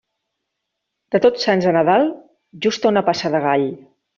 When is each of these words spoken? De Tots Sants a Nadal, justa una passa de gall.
De 1.17 1.21
Tots 1.27 1.45
Sants 1.49 1.67
a 1.73 1.75
Nadal, 1.77 2.09
justa 2.67 2.93
una 2.95 3.07
passa 3.11 3.35
de 3.37 3.47
gall. 3.49 3.71